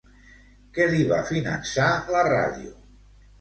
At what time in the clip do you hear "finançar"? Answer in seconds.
1.27-1.91